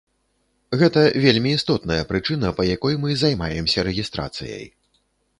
Гэта 0.81 1.01
вельмі 1.25 1.51
істотная 1.57 1.97
прычына, 2.11 2.51
па 2.59 2.65
якой 2.77 2.97
мы 3.03 3.09
займаемся 3.25 3.85
рэгістрацыяй. 3.89 4.65